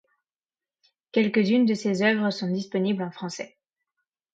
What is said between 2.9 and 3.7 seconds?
en français.